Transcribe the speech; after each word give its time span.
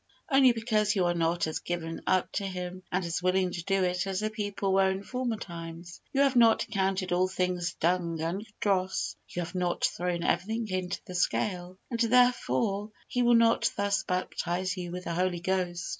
Only 0.31 0.51
because 0.51 0.95
you 0.95 1.05
are 1.05 1.13
not 1.13 1.45
as 1.45 1.59
given 1.59 2.01
up 2.07 2.31
to 2.31 2.47
Him 2.47 2.81
and 2.91 3.05
as 3.05 3.21
willing 3.21 3.51
to 3.51 3.63
do 3.63 3.83
it 3.83 4.07
as 4.07 4.19
the 4.21 4.31
people 4.31 4.73
were 4.73 4.89
in 4.89 5.03
former 5.03 5.37
times. 5.37 6.01
You 6.11 6.21
have 6.21 6.35
not 6.35 6.63
accounted 6.63 7.11
all 7.11 7.27
things 7.27 7.75
dung 7.75 8.19
and 8.19 8.43
dross. 8.59 9.15
You 9.29 9.43
have 9.43 9.53
not 9.53 9.83
thrown 9.85 10.23
everything 10.23 10.67
into 10.69 10.99
the 11.05 11.13
scale, 11.13 11.77
and, 11.91 11.99
therefore, 11.99 12.89
He 13.07 13.21
will 13.21 13.35
not 13.35 13.71
thus 13.77 14.01
baptize 14.01 14.75
you 14.75 14.91
with 14.91 15.03
the 15.03 15.13
Holy 15.13 15.39
Ghost. 15.39 15.89